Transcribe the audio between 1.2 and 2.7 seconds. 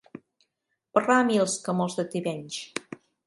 mils, com els de Tivenys.